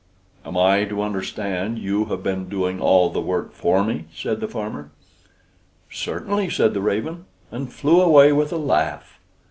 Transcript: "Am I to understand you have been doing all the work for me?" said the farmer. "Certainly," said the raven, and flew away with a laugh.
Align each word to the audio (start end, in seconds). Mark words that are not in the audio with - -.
"Am 0.43 0.57
I 0.57 0.85
to 0.85 1.03
understand 1.03 1.77
you 1.77 2.05
have 2.05 2.23
been 2.23 2.49
doing 2.49 2.81
all 2.81 3.11
the 3.11 3.21
work 3.21 3.51
for 3.53 3.83
me?" 3.83 4.05
said 4.11 4.39
the 4.39 4.47
farmer. 4.47 4.89
"Certainly," 5.91 6.49
said 6.49 6.73
the 6.73 6.81
raven, 6.81 7.25
and 7.51 7.71
flew 7.71 8.01
away 8.01 8.33
with 8.33 8.51
a 8.51 8.57
laugh. 8.57 9.19